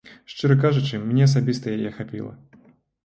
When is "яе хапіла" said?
1.77-2.33